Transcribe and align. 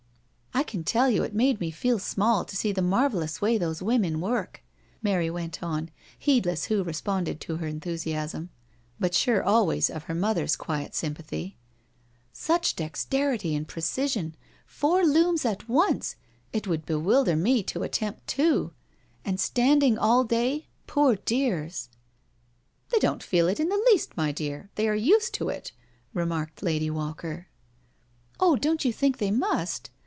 "I 0.61 0.63
can 0.63 0.83
tell 0.83 1.09
you 1.09 1.23
it 1.23 1.33
made 1.33 1.59
me 1.59 1.71
feel 1.71 1.97
small 1.97 2.45
to 2.45 2.55
see 2.55 2.71
the 2.71 2.81
marvellous 2.83 3.41
way 3.41 3.57
those 3.57 3.81
women 3.81 4.21
work," 4.21 4.61
Mary 5.01 5.29
went 5.29 5.63
on, 5.63 5.89
heedless 6.19 6.65
who 6.65 6.83
responded 6.83 7.41
to 7.41 7.55
her 7.57 7.67
enthusiasm, 7.67 8.51
but 8.99 9.15
sure 9.15 9.43
always 9.43 9.89
of 9.89 10.03
her 10.03 10.13
mother's 10.13 10.55
quiet 10.55 10.93
sympathy." 10.93 11.57
Such 12.33 12.75
dex 12.75 13.05
terity 13.09 13.55
and 13.57 13.67
precision— 13.67 14.35
four 14.65 15.03
looms 15.05 15.45
at 15.45 15.67
once— 15.67 16.15
it 16.53 16.67
would 16.67 16.85
be 16.85 16.95
wilder 16.95 17.35
me 17.35 17.63
to 17.63 17.83
attempt 17.83 18.27
two. 18.27 18.71
And 19.25 19.39
standing 19.39 19.97
all 19.97 20.23
day, 20.23 20.67
poor 20.85 21.15
dears 21.15 21.89
I 21.89 21.95
'*" 21.97 22.61
They 22.93 22.99
don't 22.99 23.23
feel 23.23 23.47
it 23.47 23.59
in 23.59 23.69
the 23.69 23.81
least, 23.91 24.15
my 24.15 24.31
dear; 24.31 24.69
they 24.75 24.87
are 24.87 24.95
used 24.95 25.33
to 25.35 25.49
it," 25.49 25.71
remarked 26.13 26.61
Lady 26.61 26.89
Walker." 26.89 27.47
Oh, 28.39 28.55
don't 28.55 28.85
you 28.85 28.93
think 28.93 29.17
they 29.17 29.31
must?" 29.31 29.89